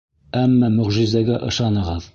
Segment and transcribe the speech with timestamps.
[0.39, 2.09] Әммә мөғжизәгә ышанығыҙ.